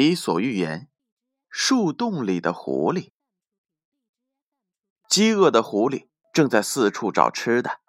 [0.00, 0.88] 伊索寓言：
[1.50, 3.10] 树洞里的狐狸。
[5.08, 7.80] 饥饿的狐狸正在四处找吃的，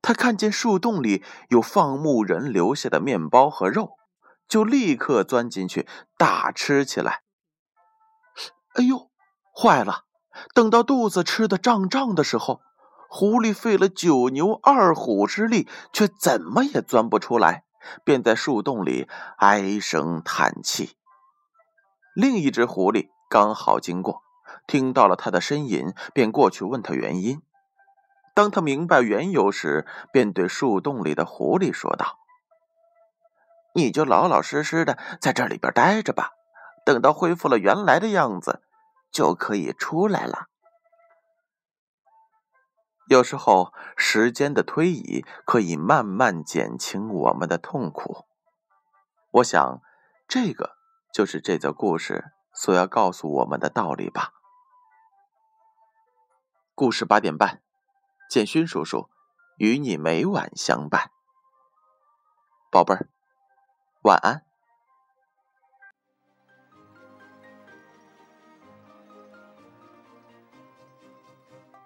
[0.00, 3.96] 他看见树洞里有放牧人留下的面包和肉，
[4.46, 7.22] 就立刻钻进去大吃起来。
[8.74, 9.10] 哎呦，
[9.52, 10.04] 坏了！
[10.54, 12.60] 等到肚子吃的胀胀的时候，
[13.08, 17.64] 狐狸费了九牛二虎之力，却怎么也钻不出来，
[18.04, 19.08] 便在树洞里
[19.38, 20.96] 唉声叹气。
[22.14, 24.22] 另一只狐狸刚好经过，
[24.68, 27.42] 听到了他的呻吟，便过去问他原因。
[28.34, 32.18] 当他明白缘由时，便对树洞里的狐狸说道
[33.74, 36.30] ：“你就老老实实的在这里边待着吧，
[36.84, 38.62] 等到恢复了原来的样子，
[39.10, 40.46] 就可以出来了。”
[43.10, 48.24] 有时候，时间的推移可以慢慢减轻我们的痛苦。
[49.32, 49.82] 我想，
[50.28, 50.76] 这个。
[51.14, 54.32] 就是这则故事所要告诉我们的道理吧。
[56.74, 57.62] 故事八点半，
[58.28, 59.08] 建勋叔叔
[59.56, 61.12] 与你每晚相伴。
[62.68, 63.08] 宝贝儿，
[64.02, 64.43] 晚安。